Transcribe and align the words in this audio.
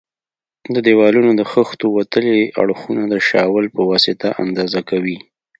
د 0.73 0.75
دېوالونو 0.87 1.31
د 1.35 1.41
خښتو 1.51 1.85
وتلي 1.97 2.39
اړخونه 2.61 3.03
د 3.07 3.15
شاول 3.29 3.65
په 3.75 3.81
واسطه 3.89 4.27
اندازه 4.43 4.79
کوي. 4.89 5.17